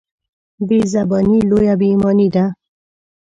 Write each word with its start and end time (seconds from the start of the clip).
بېزباني 0.67 1.37
لویه 1.49 1.75
بېايماني 1.79 2.27
ده. 2.35 2.45